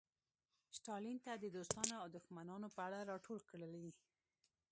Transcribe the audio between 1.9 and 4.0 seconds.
او دښمنانو په اړه راټول کړي.